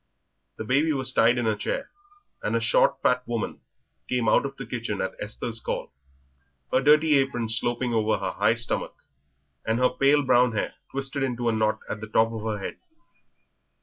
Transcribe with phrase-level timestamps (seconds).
[0.57, 1.91] The baby was tied in a chair,
[2.41, 3.61] and a short fat woman
[4.09, 5.93] came out of the kitchen at Esther's call,
[6.71, 8.95] her dirty apron sloping over her high stomach,
[9.63, 12.79] and her pale brown hair twisted into a knot at the top of her head.